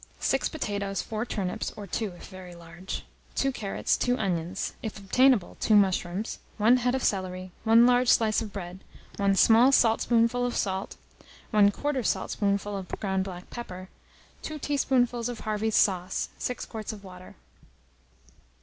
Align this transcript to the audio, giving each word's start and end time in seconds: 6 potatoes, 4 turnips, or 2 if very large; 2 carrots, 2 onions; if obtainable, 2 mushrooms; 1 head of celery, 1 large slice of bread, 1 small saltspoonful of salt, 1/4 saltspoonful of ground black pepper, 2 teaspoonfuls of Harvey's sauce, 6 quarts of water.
6 0.19 0.49
potatoes, 0.49 1.03
4 1.03 1.27
turnips, 1.27 1.71
or 1.77 1.85
2 1.85 2.07
if 2.13 2.25
very 2.27 2.55
large; 2.55 3.05
2 3.35 3.51
carrots, 3.51 3.95
2 3.95 4.17
onions; 4.17 4.73
if 4.81 4.97
obtainable, 4.97 5.57
2 5.59 5.75
mushrooms; 5.75 6.39
1 6.57 6.77
head 6.77 6.95
of 6.95 7.03
celery, 7.03 7.51
1 7.65 7.85
large 7.85 8.07
slice 8.09 8.41
of 8.41 8.51
bread, 8.51 8.79
1 9.17 9.35
small 9.35 9.71
saltspoonful 9.71 10.43
of 10.43 10.57
salt, 10.57 10.97
1/4 11.53 12.03
saltspoonful 12.03 12.75
of 12.75 12.87
ground 12.99 13.23
black 13.23 13.47
pepper, 13.51 13.89
2 14.41 14.57
teaspoonfuls 14.57 15.29
of 15.29 15.41
Harvey's 15.41 15.75
sauce, 15.75 16.29
6 16.39 16.65
quarts 16.65 16.91
of 16.91 17.03
water. 17.03 17.35